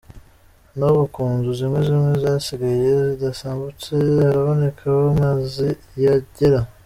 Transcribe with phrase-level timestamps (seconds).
[0.77, 3.93] N'ubu ku nzu zimwe zimwe zasigaye zidasambutse,
[4.25, 5.67] haraboneka aho amazi
[6.03, 6.59] yagera.